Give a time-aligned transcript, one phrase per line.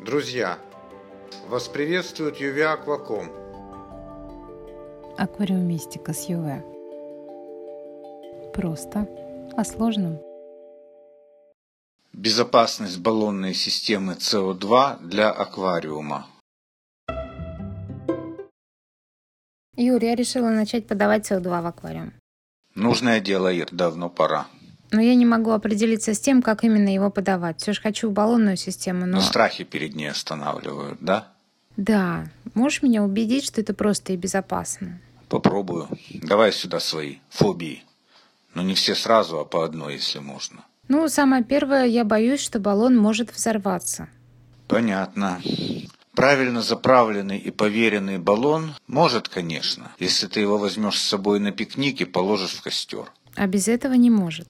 [0.00, 0.60] Друзья,
[1.48, 3.32] вас приветствует Юви Акваком.
[5.18, 6.62] Аквариумистика с ЮВ.
[8.54, 9.08] Просто
[9.56, 10.20] о сложном.
[12.12, 16.28] Безопасность баллонной системы СО2 для аквариума.
[19.76, 22.12] Юр, я решила начать подавать СО2 в аквариум.
[22.76, 24.46] Нужное дело, Ир, давно пора.
[24.90, 27.60] Но я не могу определиться с тем, как именно его подавать.
[27.60, 29.16] Все же хочу баллонную систему, но...
[29.16, 31.28] Но страхи перед ней останавливают, да?
[31.76, 32.26] Да.
[32.54, 35.00] Можешь меня убедить, что это просто и безопасно?
[35.28, 35.88] Попробую.
[36.14, 37.84] Давай сюда свои фобии.
[38.54, 40.64] Но не все сразу, а по одной, если можно.
[40.88, 44.08] Ну, самое первое, я боюсь, что баллон может взорваться.
[44.66, 45.40] Понятно.
[46.14, 52.00] Правильно заправленный и поверенный баллон может, конечно, если ты его возьмешь с собой на пикник
[52.00, 53.12] и положишь в костер.
[53.36, 54.48] А без этого не может.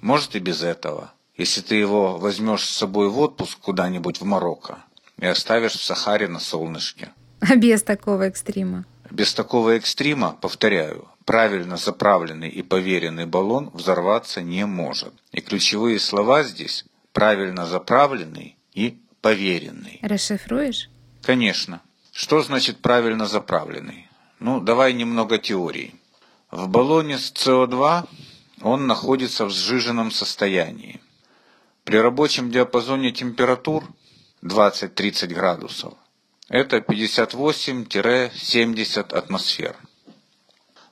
[0.00, 1.12] Может и без этого.
[1.36, 4.78] Если ты его возьмешь с собой в отпуск куда-нибудь в Марокко
[5.20, 7.10] и оставишь в Сахаре на солнышке.
[7.40, 8.84] А без такого экстрима?
[9.10, 15.14] Без такого экстрима, повторяю, правильно заправленный и поверенный баллон взорваться не может.
[15.32, 19.98] И ключевые слова здесь правильно заправленный и поверенный.
[20.02, 20.90] Расшифруешь?
[21.22, 21.80] Конечно.
[22.12, 24.08] Что значит правильно заправленный?
[24.40, 25.94] Ну, давай немного теории.
[26.50, 28.08] В баллоне с СО2
[28.62, 31.02] он находится в сжиженном состоянии.
[31.84, 33.84] При рабочем диапазоне температур
[34.42, 35.92] 20-30 градусов
[36.48, 39.76] это 58-70 атмосфер.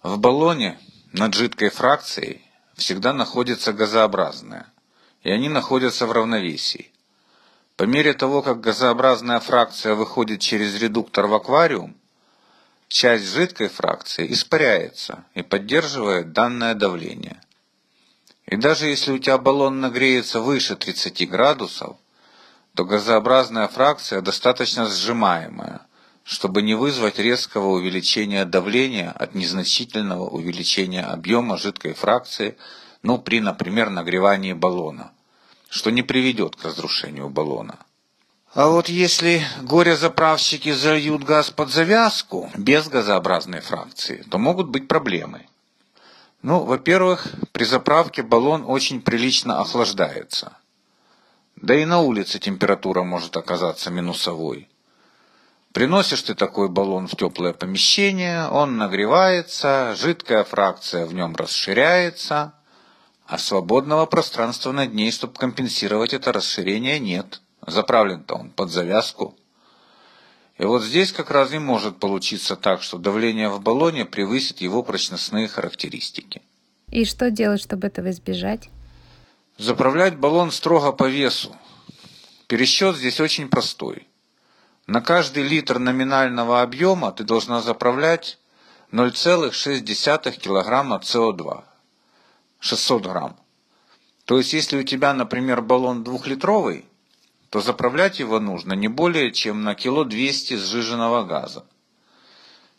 [0.03, 0.79] В баллоне
[1.13, 2.43] над жидкой фракцией
[2.75, 4.67] всегда находится газообразная,
[5.23, 6.93] и они находятся в равновесии.
[7.77, 11.97] По мере того, как газообразная фракция выходит через редуктор в аквариум,
[12.89, 17.41] часть жидкой фракции испаряется и поддерживает данное давление.
[18.47, 21.97] И даже если у тебя баллон нагреется выше 30 градусов,
[22.75, 25.81] то газообразная фракция достаточно сжимаемая,
[26.23, 32.57] чтобы не вызвать резкого увеличения давления от незначительного увеличения объема жидкой фракции,
[33.03, 35.13] ну, при, например, нагревании баллона,
[35.69, 37.79] что не приведет к разрушению баллона.
[38.55, 45.47] А вот если горе-заправщики зальют газ под завязку, без газообразной фракции, то могут быть проблемы.
[46.43, 50.57] Ну, во-первых, при заправке баллон очень прилично охлаждается.
[51.57, 54.69] Да и на улице температура может оказаться минусовой.
[55.73, 62.55] Приносишь ты такой баллон в теплое помещение, он нагревается, жидкая фракция в нем расширяется,
[63.27, 67.41] а свободного пространства над ней, чтобы компенсировать это расширение, нет.
[67.67, 69.37] Заправлен-то он под завязку.
[70.59, 74.83] И вот здесь как раз и может получиться так, что давление в баллоне превысит его
[74.83, 76.43] прочностные характеристики.
[76.91, 78.71] И что делать, чтобы этого избежать?
[79.59, 81.55] Заправлять баллон строго по весу.
[82.47, 84.07] Пересчет здесь очень простой.
[84.87, 88.39] На каждый литр номинального объема ты должна заправлять
[88.93, 91.65] 0,6 килограмма СО2.
[92.61, 93.37] 600 грамм.
[94.25, 96.87] То есть, если у тебя, например, баллон двухлитровый,
[97.57, 101.65] то заправлять его нужно не более чем на кило 200 сжиженного газа.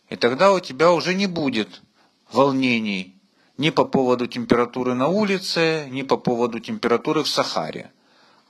[0.08, 1.82] И тогда у тебя уже не будет
[2.30, 3.20] волнений
[3.56, 7.90] ни по поводу температуры на улице, ни по поводу температуры в Сахаре.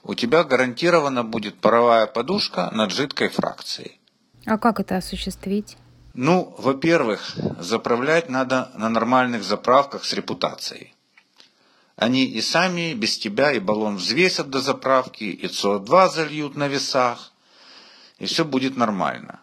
[0.03, 3.99] У тебя гарантированно будет паровая подушка над жидкой фракцией.
[4.45, 5.77] А как это осуществить?
[6.13, 10.93] Ну, во-первых, заправлять надо на нормальных заправках с репутацией.
[11.99, 17.33] Они и сами без тебя и баллон взвесят до заправки, и СО2 зальют на весах,
[18.19, 19.41] и все будет нормально.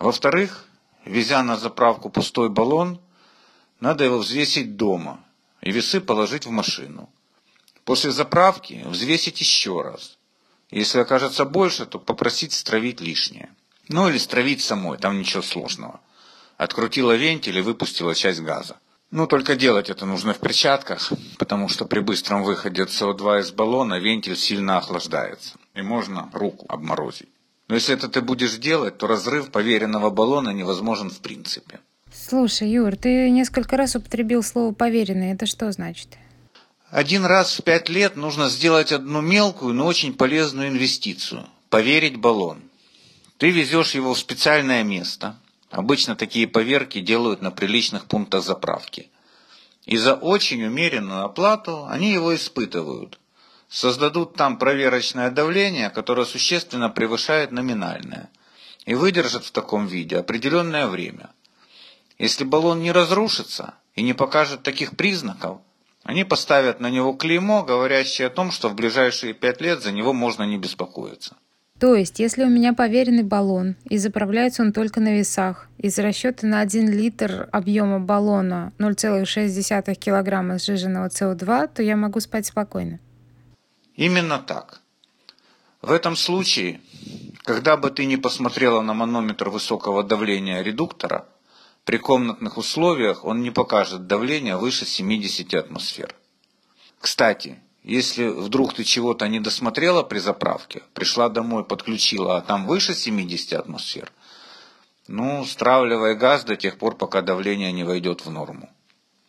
[0.00, 0.66] Во-вторых,
[1.04, 3.00] везя на заправку пустой баллон,
[3.78, 5.24] надо его взвесить дома
[5.60, 7.08] и весы положить в машину.
[7.84, 10.18] После заправки взвесить еще раз.
[10.72, 13.54] Если окажется больше, то попросить стравить лишнее.
[13.86, 16.00] Ну или стравить самой, там ничего сложного.
[16.56, 18.80] Открутила вентиль и выпустила часть газа.
[19.10, 24.00] Ну, только делать это нужно в перчатках, потому что при быстром выходе СО2 из баллона
[24.00, 27.28] вентиль сильно охлаждается, и можно руку обморозить.
[27.68, 31.80] Но если это ты будешь делать, то разрыв поверенного баллона невозможен в принципе.
[32.12, 35.32] Слушай, Юр, ты несколько раз употребил слово «поверенный».
[35.32, 36.08] Это что значит?
[36.90, 42.62] Один раз в пять лет нужно сделать одну мелкую, но очень полезную инвестицию– поверить баллон.
[43.38, 45.36] Ты везешь его в специальное место,
[45.74, 49.10] Обычно такие поверки делают на приличных пунктах заправки.
[49.84, 53.18] И за очень умеренную оплату они его испытывают.
[53.68, 58.30] Создадут там проверочное давление, которое существенно превышает номинальное.
[58.86, 61.30] И выдержат в таком виде определенное время.
[62.18, 65.58] Если баллон не разрушится и не покажет таких признаков,
[66.04, 70.12] они поставят на него клеймо, говорящее о том, что в ближайшие пять лет за него
[70.12, 71.34] можно не беспокоиться.
[71.84, 76.46] То есть, если у меня поверенный баллон, и заправляется он только на весах, из расчета
[76.46, 83.00] на 1 литр объема баллона 0,6 килограмма сжиженного СО2, то я могу спать спокойно.
[83.96, 84.80] Именно так.
[85.82, 86.80] В этом случае,
[87.42, 91.26] когда бы ты ни посмотрела на манометр высокого давления редуктора,
[91.84, 96.14] при комнатных условиях он не покажет давление выше 70 атмосфер.
[96.98, 102.94] Кстати, если вдруг ты чего-то не досмотрела при заправке, пришла домой, подключила, а там выше
[102.94, 104.10] 70 атмосфер,
[105.06, 108.70] ну, стравливай газ до тех пор, пока давление не войдет в норму.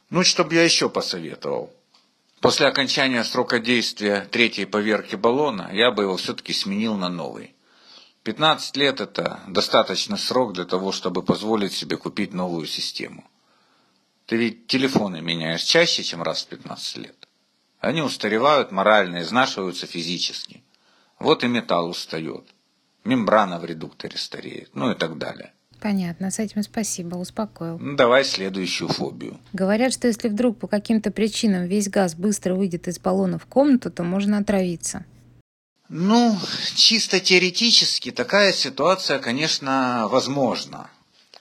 [0.09, 1.73] Ну, что бы я еще посоветовал?
[2.39, 7.53] После окончания срока действия третьей поверки баллона я бы его все-таки сменил на новый.
[8.23, 13.25] 15 лет это достаточный срок для того, чтобы позволить себе купить новую систему.
[14.27, 17.24] Ты ведь телефоны меняешь чаще, чем раз в 15 лет.
[17.79, 20.63] Они устаревают морально, изнашиваются физически.
[21.19, 22.45] Вот и металл устает.
[23.03, 25.51] Мембрана в редукторе стареет, ну и так далее.
[25.79, 27.77] Понятно, с этим спасибо, успокоил.
[27.77, 29.39] Ну, давай следующую фобию.
[29.53, 33.91] Говорят, что если вдруг по каким-то причинам весь газ быстро выйдет из баллона в комнату,
[33.91, 35.05] то можно отравиться.
[35.87, 36.35] Ну,
[36.73, 40.89] чисто теоретически такая ситуация, конечно, возможна.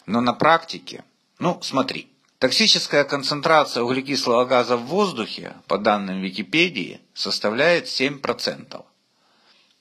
[0.04, 1.02] Но на практике,
[1.38, 2.10] ну, смотри,
[2.44, 8.85] Токсическая концентрация углекислого газа в воздухе, по данным Википедии, составляет 7%.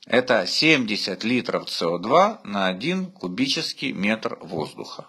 [0.05, 5.07] Это 70 литров СО2 на 1 кубический метр воздуха.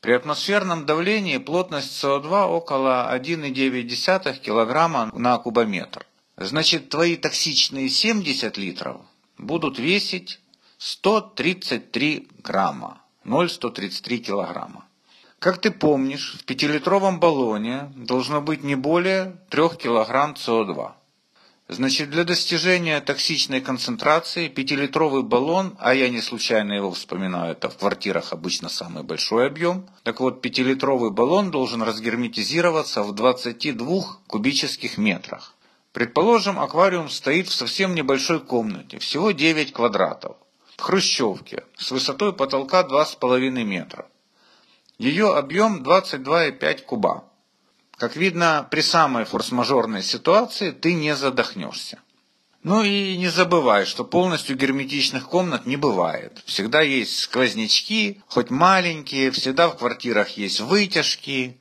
[0.00, 6.04] При атмосферном давлении плотность СО2 около 1,9 кг на кубометр.
[6.36, 9.02] Значит, твои токсичные 70 литров
[9.38, 10.40] будут весить
[10.78, 14.88] 133 грамма, 0,133 килограмма.
[15.44, 20.92] Как ты помнишь, в пятилитровом баллоне должно быть не более 3 кг СО2.
[21.68, 27.76] Значит, для достижения токсичной концентрации пятилитровый баллон, а я не случайно его вспоминаю, это в
[27.76, 35.56] квартирах обычно самый большой объем, так вот, пятилитровый баллон должен разгерметизироваться в 22 кубических метрах.
[35.92, 40.38] Предположим, аквариум стоит в совсем небольшой комнате, всего 9 квадратов,
[40.78, 44.06] в хрущевке, с высотой потолка 2,5 метра.
[44.98, 47.24] Ее объем 22,5 куба.
[47.96, 51.98] Как видно, при самой форс-мажорной ситуации ты не задохнешься.
[52.62, 56.40] Ну и не забывай, что полностью герметичных комнат не бывает.
[56.46, 61.58] Всегда есть сквознячки, хоть маленькие, всегда в квартирах есть вытяжки,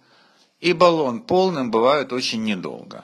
[0.61, 3.03] и баллон полным бывает очень недолго.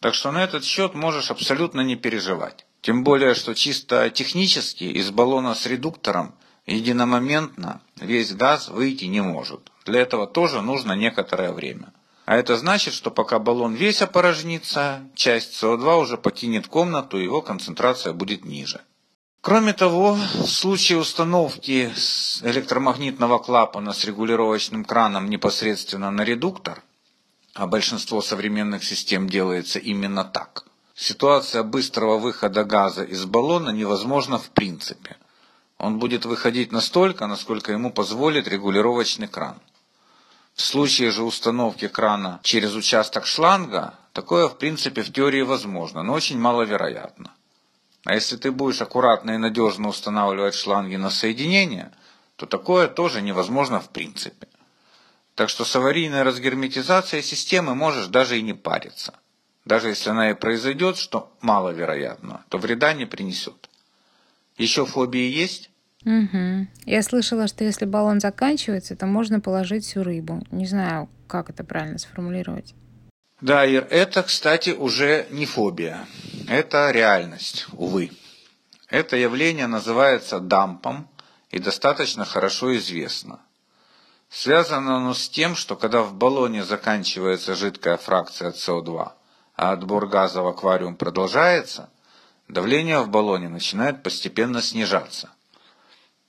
[0.00, 2.66] Так что на этот счет можешь абсолютно не переживать.
[2.80, 6.34] Тем более, что чисто технически из баллона с редуктором
[6.68, 9.72] единомоментно весь газ выйти не может.
[9.86, 11.92] Для этого тоже нужно некоторое время.
[12.26, 17.40] А это значит, что пока баллон весь опорожнится, часть СО2 уже покинет комнату, и его
[17.40, 18.82] концентрация будет ниже.
[19.40, 21.90] Кроме того, в случае установки
[22.42, 26.82] электромагнитного клапана с регулировочным краном непосредственно на редуктор,
[27.54, 34.50] а большинство современных систем делается именно так, ситуация быстрого выхода газа из баллона невозможна в
[34.50, 35.16] принципе–
[35.78, 39.60] он будет выходить настолько, насколько ему позволит регулировочный кран.
[40.54, 46.12] В случае же установки крана через участок шланга, такое в принципе в теории возможно, но
[46.12, 47.30] очень маловероятно.
[48.04, 51.92] А если ты будешь аккуратно и надежно устанавливать шланги на соединение,
[52.34, 54.48] то такое тоже невозможно в принципе.
[55.36, 59.14] Так что с аварийной разгерметизацией системы можешь даже и не париться.
[59.64, 63.67] Даже если она и произойдет, что маловероятно, то вреда не принесет.
[64.58, 65.70] Еще фобии есть?
[66.04, 66.66] Угу.
[66.84, 70.42] Я слышала, что если баллон заканчивается, то можно положить всю рыбу.
[70.50, 72.74] Не знаю, как это правильно сформулировать.
[73.40, 76.06] Да, Ир, это, кстати, уже не фобия.
[76.48, 78.10] Это реальность, увы.
[78.88, 81.08] Это явление называется дампом
[81.50, 83.40] и достаточно хорошо известно.
[84.28, 89.12] Связано оно с тем, что когда в баллоне заканчивается жидкая фракция СО2,
[89.54, 91.90] а отбор газа в аквариум продолжается–
[92.48, 95.30] давление в баллоне начинает постепенно снижаться.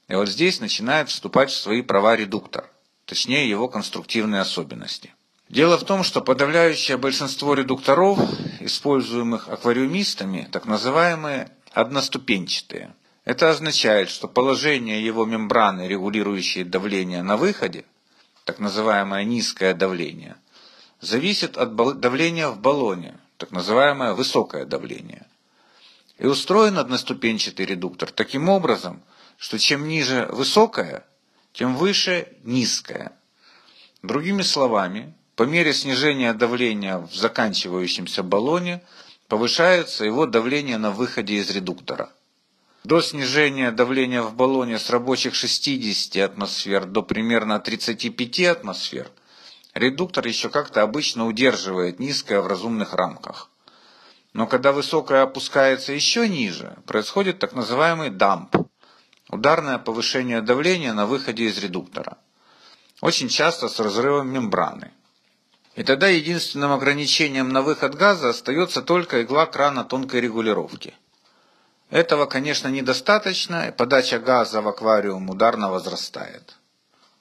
[0.08, 2.70] И вот здесь начинает вступать в свои права редуктор,
[3.06, 5.14] точнее его конструктивные особенности.
[5.50, 8.20] Дело в том, что подавляющее большинство редукторов,
[8.60, 12.94] используемых аквариумистами, так называемые одноступенчатые.
[13.26, 17.86] Это означает, что положение его мембраны, регулирующей давление на выходе,
[18.44, 20.36] так называемое низкое давление,
[21.02, 25.29] зависит от давления в баллоне, так называемое высокое давление.
[26.20, 29.02] И устроен одноступенчатый редуктор таким образом,
[29.38, 31.06] что чем ниже высокое,
[31.54, 33.14] тем выше низкое.
[34.04, 38.84] Другими словами, по мере снижения давления в заканчивающемся баллоне
[39.30, 42.12] повышается его давление на выходе из редуктора.
[42.84, 49.10] До снижения давления в баллоне с рабочих 60 атмосфер до примерно 35 атмосфер
[49.74, 53.50] редуктор еще как-то обычно удерживает низкое в разумных рамках.
[54.34, 58.56] Но когда высокое опускается еще ниже, происходит так называемый дамп–
[59.30, 62.18] ударное повышение давления на выходе из редуктора.
[63.02, 64.92] Очень часто с разрывом мембраны.
[65.76, 70.94] И тогда единственным ограничением на выход газа остается только игла крана тонкой регулировки.
[71.90, 76.58] Этого, конечно, недостаточно, и подача газа в аквариум ударно возрастает.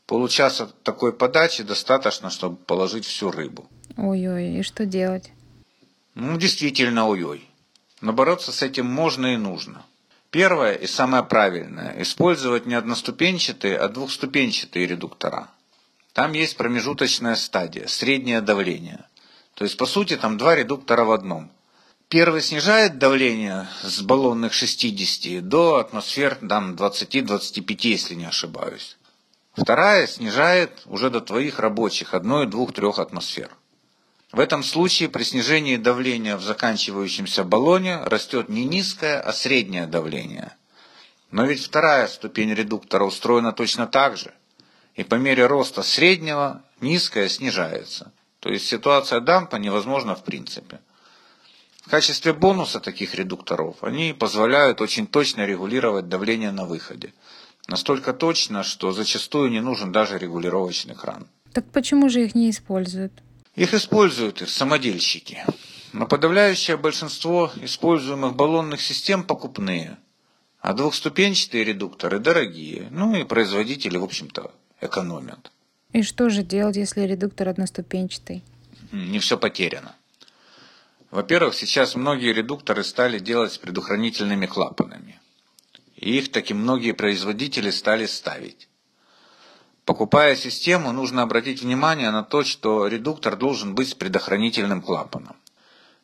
[0.07, 3.67] Получаса такой подачи достаточно, чтобы положить всю рыбу.
[3.97, 5.33] Ой-ой, и что делать?
[6.21, 7.49] Ну, действительно, ой-ой.
[8.01, 9.85] Но бороться с этим можно и нужно.
[10.31, 15.49] Первое и самое правильное– использовать не одноступенчатые, а двухступенчатые редуктора.
[16.15, 19.05] Там есть промежуточная стадия, среднее давление.
[19.55, 21.53] То есть, по сути, там два редуктора в одном.
[22.09, 28.99] Первый снижает давление с баллонных 60 до атмосфер там, 20-25, если не ошибаюсь.
[29.53, 33.57] Вторая снижает уже до твоих рабочих, одной, двух, трех атмосфер.
[34.33, 40.57] В этом случае при снижении давления в заканчивающемся баллоне растет не низкое, а среднее давление.
[41.31, 44.35] Но ведь вторая ступень редуктора устроена точно так же
[44.99, 48.11] и по мере роста среднего низкое снижается.
[48.41, 50.81] То есть ситуация дампа невозможна в принципе.
[51.83, 57.15] В качестве бонуса таких редукторов они позволяют очень точно регулировать давление на выходе.
[57.69, 61.29] Настолько точно, что зачастую не нужен даже регулировочный кран.
[61.53, 63.13] Так почему же их не используют?
[63.59, 65.45] Их используют и самодельщики.
[65.93, 69.99] Но подавляющее большинство используемых баллонных систем покупные.
[70.61, 72.87] А двухступенчатые редукторы дорогие.
[72.93, 75.51] Ну и производители, в общем-то, экономят.
[75.93, 78.45] И что же делать, если редуктор одноступенчатый?
[78.93, 79.97] Не все потеряно.
[81.11, 85.19] Во-первых, сейчас многие редукторы стали делать с предохранительными клапанами.
[85.97, 88.68] И их таки многие производители стали ставить.
[89.89, 95.35] Покупая систему, нужно обратить внимание на то, что редуктор должен быть с предохранительным клапаном.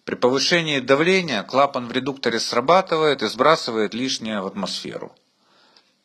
[0.07, 5.13] При повышении давления клапан в редукторе срабатывает и сбрасывает лишнее в атмосферу.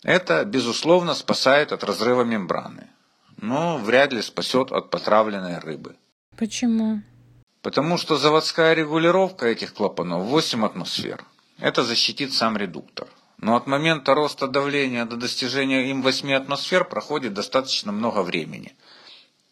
[0.03, 2.89] Это, безусловно, спасает от разрыва мембраны,
[3.38, 5.95] но вряд ли спасет от потравленной рыбы.
[6.36, 7.01] Почему?
[7.62, 11.24] Потому что заводская регулировка этих клапанов 8 атмосфер.
[11.59, 13.07] Это защитит сам редуктор.
[13.41, 18.75] Но от момента роста давления до достижения им 8 атмосфер проходит достаточно много времени,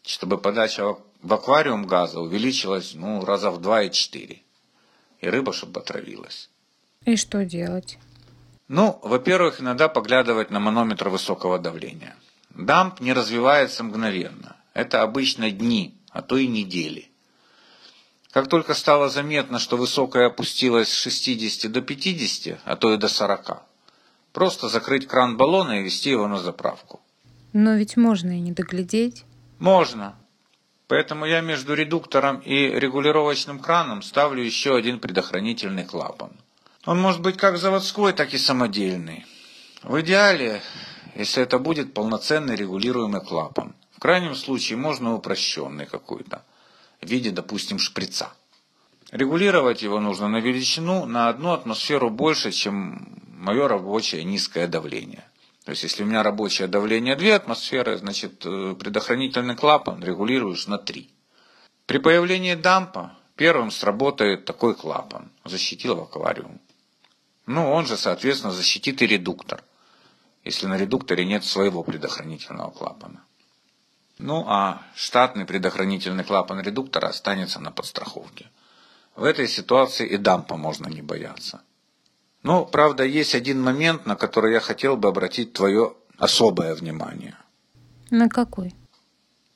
[0.02, 4.42] чтобы подача в аквариум газа увеличилась ну, раза в 2 и 4.
[5.20, 6.50] И рыба, чтобы отравилась.
[7.06, 7.98] И что делать?
[8.68, 12.14] Ну, во-первых, иногда поглядывать на манометр высокого давления.
[12.50, 14.56] Дамп не развивается мгновенно.
[14.74, 17.10] Это обычно дни, а то и недели.
[18.32, 23.08] Как только стало заметно, что высокое опустилось с 60 до 50, а то и до
[23.08, 23.62] 40,
[24.38, 27.00] просто закрыть кран баллона и вести его на заправку.
[27.52, 29.24] Но ведь можно и не доглядеть.
[29.58, 30.14] Можно.
[30.86, 36.30] Поэтому я между редуктором и регулировочным краном ставлю еще один предохранительный клапан–
[36.88, 39.26] он может быть как заводской, так и самодельный.
[39.82, 40.62] В идеале,
[41.14, 43.74] если это будет полноценный регулируемый клапан.
[43.92, 46.42] В крайнем случае можно упрощенный какой-то,
[47.02, 48.32] в виде, допустим, шприца.
[49.10, 55.24] Регулировать его нужно на величину на одну атмосферу больше, чем мое рабочее низкое давление.
[55.64, 60.78] То есть, если у меня рабочее давление 2 атмосферы, значит, э, предохранительный клапан регулируешь на
[60.78, 61.10] 3.
[61.86, 66.60] При появлении дампа первым сработает такой клапан, защитил аквариум.
[67.46, 69.62] Ну, он же, соответственно, защитит и редуктор,
[70.44, 73.24] если на редукторе нет своего предохранительного клапана.
[74.18, 78.50] Ну, а штатный предохранительный клапан редуктора останется на подстраховке.
[79.14, 81.62] В этой ситуации и дампа можно не бояться.
[82.42, 87.36] Но, правда, есть один момент, на который я хотел бы обратить твое особое внимание.
[88.10, 88.74] На какой?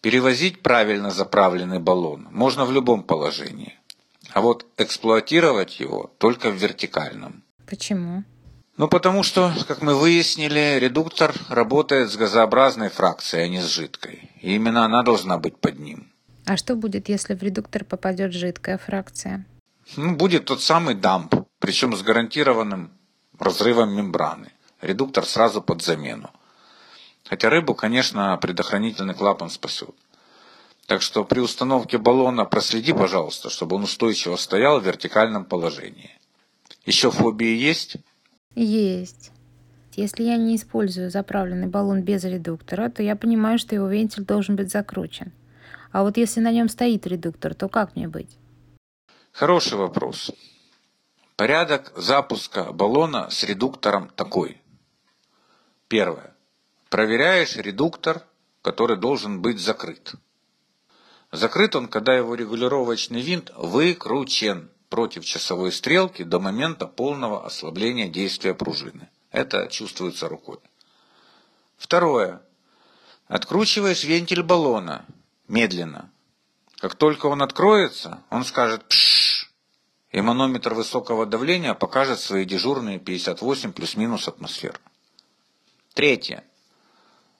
[0.00, 3.78] Перевозить правильно заправленный баллон можно в любом положении.
[4.32, 7.44] А вот эксплуатировать его только в вертикальном.
[7.66, 8.24] Почему?
[8.76, 14.30] Ну, потому что, как мы выяснили, редуктор работает с газообразной фракцией, а не с жидкой.
[14.40, 16.10] И именно она должна быть под ним.
[16.46, 19.46] А что будет, если в редуктор попадет жидкая фракция?
[19.96, 22.90] Ну, будет тот самый дамп, причем с гарантированным
[23.38, 24.50] разрывом мембраны.
[24.81, 26.31] Редуктор сразу под замену.
[27.25, 29.95] Хотя рыбу, конечно, предохранительный клапан спасет.
[30.87, 36.11] Так что при установке баллона проследи, пожалуйста, чтобы он устойчиво стоял в вертикальном положении.
[36.85, 37.97] Еще фобии есть?
[38.57, 39.31] Есть.
[39.95, 44.57] Если я не использую заправленный баллон без редуктора, то я понимаю, что его вентиль должен
[44.57, 45.31] быть закручен.
[45.92, 48.37] А вот если на нем стоит редуктор, то как мне быть?
[49.31, 50.33] Хороший вопрос.
[51.36, 54.60] Порядок запуска баллона с редуктором такой.
[55.88, 56.34] Первое.
[56.90, 58.22] Проверяешь редуктор,
[58.60, 60.14] который должен быть закрыт.
[61.30, 68.52] Закрыт он, когда его регулировочный винт выкручен против часовой стрелки до момента полного ослабления действия
[68.52, 69.08] пружины.
[69.30, 70.58] Это чувствуется рукой.
[71.78, 72.42] Второе.
[73.26, 75.06] Откручиваешь вентиль баллона
[75.48, 76.10] медленно.
[76.76, 79.51] Как только он откроется, он скажет «пшшш»,
[80.12, 84.78] и манометр высокого давления покажет свои дежурные 58 плюс-минус атмосфер.
[85.95, 86.45] Третье.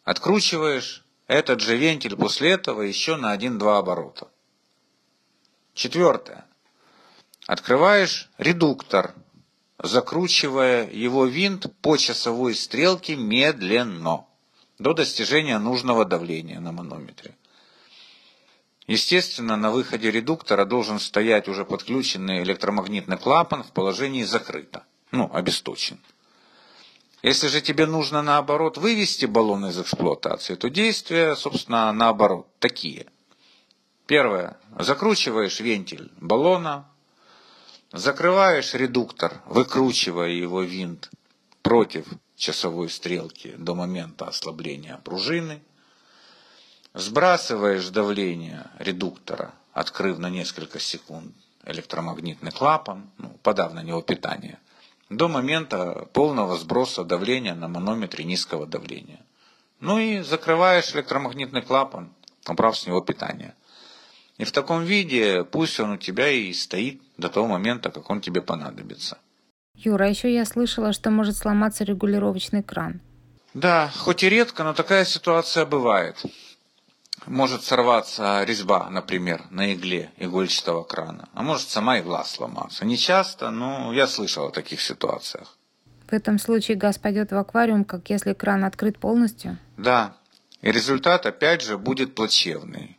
[0.05, 4.29] Откручиваешь этот же вентиль после этого еще на 1-2 оборота.
[5.75, 6.47] Четвертое.
[7.47, 9.14] Открываешь редуктор,
[9.79, 14.26] закручивая его винт по часовой стрелке медленно
[14.79, 17.37] до достижения нужного давления на манометре.
[18.92, 25.99] Естественно, на выходе редуктора должен стоять уже подключенный электромагнитный клапан в положении закрыто, ну, обесточен.
[27.22, 33.06] Если же тебе нужно, наоборот, вывести баллон из эксплуатации, то действия, собственно, наоборот, такие.
[34.04, 34.58] Первое.
[34.78, 36.87] Закручиваешь вентиль баллона,
[37.92, 41.11] закрываешь редуктор, выкручивая его винт
[41.62, 42.04] против
[42.37, 45.62] часовой стрелки до момента ослабления пружины,
[46.94, 51.34] сбрасываешь давление редуктора, открыв на несколько секунд
[51.64, 54.58] электромагнитный клапан, ну, подав на него питание–
[55.16, 59.20] до момента полного сброса давления на манометре низкого давления.
[59.80, 62.12] Ну и закрываешь электромагнитный клапан,
[62.49, 63.54] убрав с него питание.
[64.38, 68.20] И в таком виде пусть он у тебя и стоит до того момента, как он
[68.20, 69.18] тебе понадобится.
[69.75, 73.00] Юра, а еще я слышала, что может сломаться регулировочный кран.
[73.54, 76.16] Да, хоть и редко, но такая ситуация бывает
[77.26, 82.85] может сорваться резьба, например, на игле игольчатого крана, а может сама игла сломаться.
[82.85, 85.57] Не часто, но я слышал о таких ситуациях.
[86.09, 89.57] В этом случае газ пойдет в аквариум, как если кран открыт полностью?
[89.76, 90.14] Да,
[90.61, 92.99] и результат опять же будет плачевный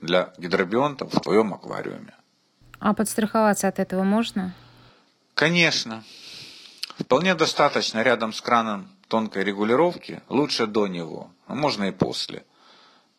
[0.00, 2.14] для гидробионтов в твоем аквариуме.
[2.78, 4.54] А подстраховаться от этого можно?
[5.34, 6.02] Конечно.
[6.98, 12.44] Вполне достаточно рядом с краном тонкой регулировки, лучше до него, а можно и после–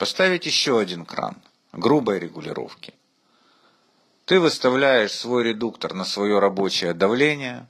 [0.01, 1.35] Поставить еще один кран
[1.73, 2.95] грубой регулировки.
[4.25, 7.67] Ты выставляешь свой редуктор на свое рабочее давление,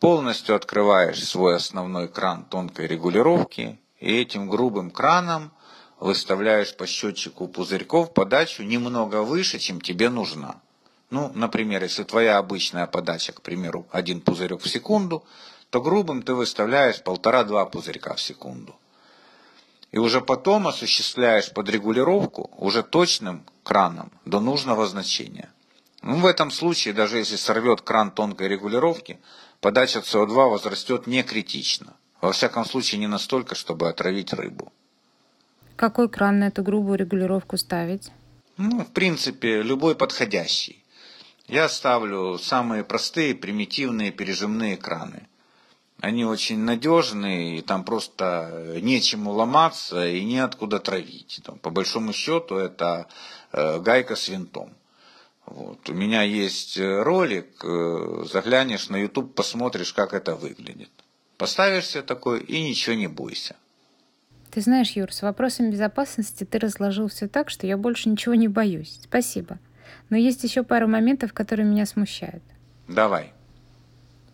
[0.00, 5.52] полностью открываешь свой основной кран тонкой регулировки и этим грубым краном
[6.00, 10.56] выставляешь по счетчику пузырьков подачу немного выше, чем тебе нужна.
[11.10, 15.22] Ну, например, если твоя обычная подача, к примеру, один пузырек в секунду,
[15.70, 18.74] то грубым ты выставляешь полтора-два пузырька в секунду
[19.92, 25.50] и уже потом осуществляешь подрегулировку уже точным краном до нужного значения.
[26.02, 29.18] Ну, в этом случае, даже если сорвет кран тонкой регулировки,
[29.60, 31.94] подача СО2 возрастет не критично.
[32.20, 34.72] Во всяком случае, не настолько, чтобы отравить рыбу.
[35.76, 38.10] Какой кран на эту грубую регулировку ставить?
[38.56, 40.84] Ну, в принципе, любой подходящий.
[41.48, 45.28] Я ставлю самые простые, примитивные пережимные краны.
[46.02, 51.40] Они очень надежные, и там просто нечему ломаться и неоткуда травить.
[51.44, 53.06] Там, по большому счету это
[53.52, 54.74] э, гайка с винтом.
[55.46, 55.88] Вот.
[55.88, 60.90] У меня есть э, ролик, э, заглянешь на YouTube, посмотришь, как это выглядит.
[61.36, 63.54] Поставишь себе такой и ничего не бойся.
[64.50, 68.48] Ты знаешь, Юр, с вопросом безопасности ты разложил все так, что я больше ничего не
[68.48, 68.98] боюсь.
[69.04, 69.60] Спасибо.
[70.10, 72.42] Но есть еще пару моментов, которые меня смущают.
[72.88, 73.32] Давай.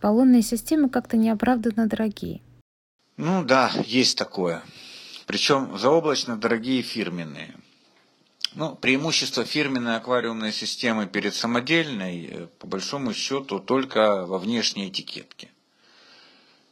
[0.00, 2.40] Баллонные системы как-то неоправданно дорогие.
[3.16, 4.62] Ну да, есть такое.
[5.26, 7.54] Причем заоблачно дорогие фирменные.
[8.54, 15.50] Ну, преимущество фирменной аквариумной системы перед самодельной, э, по большому счету, только во внешней этикетке.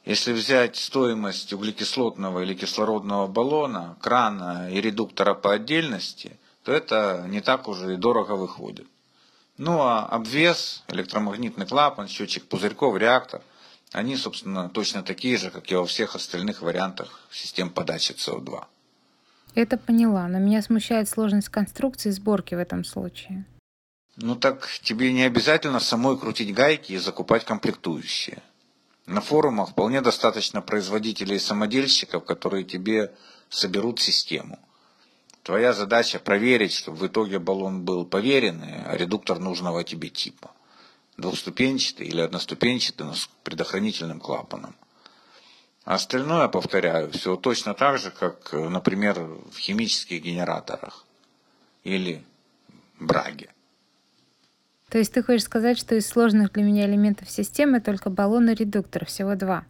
[0.06, 7.40] Если взять стоимость углекислотного или кислородного баллона, крана и редуктора по отдельности, то это не
[7.40, 8.86] так уже и дорого выходит.
[9.58, 13.42] Ну а обвес, электромагнитный клапан, счетчик пузырьков, реактор,
[13.92, 18.64] они, собственно, точно такие же, как и во всех остальных вариантах систем подачи СО2.
[19.54, 23.46] Это поняла, но меня смущает сложность конструкции сборки в этом случае.
[24.16, 28.42] Ну так тебе не обязательно самой крутить гайки и закупать комплектующие.
[29.06, 33.14] На форумах вполне достаточно производителей и самодельщиков, которые тебе
[33.48, 34.58] соберут систему.
[35.46, 40.50] Твоя задача проверить, чтобы в итоге баллон был поверенный, а редуктор нужного тебе типа.
[41.18, 44.74] Двухступенчатый или одноступенчатый, но с предохранительным клапаном.
[45.84, 51.04] А остальное, повторяю, все точно так же, как, например, в химических генераторах
[51.84, 52.24] или
[52.98, 53.50] браге.
[54.88, 58.54] То есть ты хочешь сказать, что из сложных для меня элементов системы только баллон и
[58.56, 59.64] редуктор, всего два?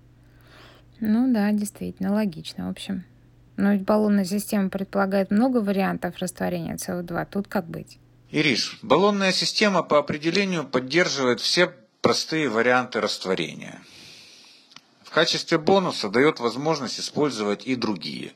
[1.01, 3.05] Ну да, действительно, логично, в общем.
[3.57, 7.27] Но ведь баллонная система предполагает много вариантов растворения СО2.
[7.31, 7.99] Тут как быть?
[8.31, 13.81] Ириш, баллонная система по определению поддерживает все простые варианты растворения.
[15.03, 18.33] В качестве бонуса дает возможность использовать и другие.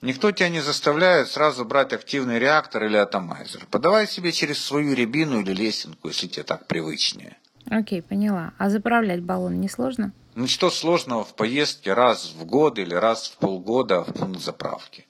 [0.00, 3.66] Никто тебя не заставляет сразу брать активный реактор или атомайзер.
[3.68, 7.36] Подавай себе через свою рябину или лесенку, если тебе так привычнее.
[7.68, 8.52] Окей, поняла.
[8.58, 10.12] А заправлять баллон не сложно?
[10.38, 15.04] Ну что сложного в поездке раз в год или раз в полгода в пункт заправки?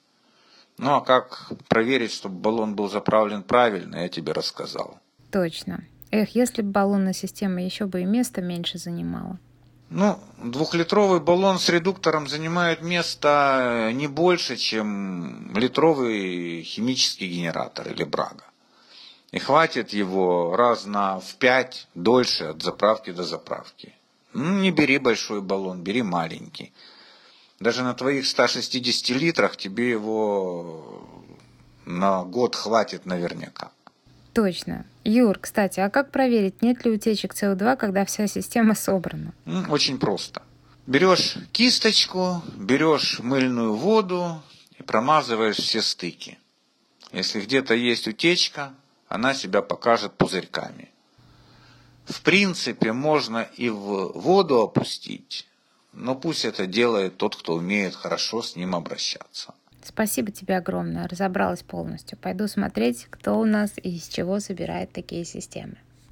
[0.79, 4.99] Ну а как проверить, чтобы баллон был заправлен правильно, я тебе рассказал.
[5.31, 5.83] Точно.
[6.09, 9.37] Эх, если бы баллонная система еще бы и место меньше занимала.
[9.91, 18.45] Ну, двухлитровый баллон с редуктором занимает место не больше, чем литровый химический генератор или брага.
[19.29, 23.93] И хватит его раз на в пять дольше от заправки до заправки.
[24.33, 26.71] Ну, не бери большой баллон, бери маленький.
[27.59, 31.09] Даже на твоих 160 литрах тебе его
[31.85, 33.71] на год хватит наверняка.
[34.33, 34.85] Точно.
[35.03, 39.33] Юр, кстати, а как проверить, нет ли утечек СО2, когда вся система собрана?
[39.69, 40.43] Очень просто.
[40.85, 44.41] Берешь кисточку, берешь мыльную воду
[44.77, 46.37] и промазываешь все стыки.
[47.11, 48.73] Если где-то есть утечка,
[49.07, 50.89] она себя покажет пузырьками.
[52.09, 55.47] В принципе, можно и в воду опустить,
[55.93, 59.53] но пусть это делает тот, кто умеет хорошо с ним обращаться.
[59.83, 62.17] Спасибо тебе огромное, разобралась полностью.
[62.17, 65.77] Пойду смотреть, кто у нас и из чего собирает такие системы.